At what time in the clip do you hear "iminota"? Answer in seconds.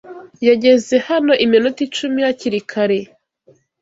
1.45-1.79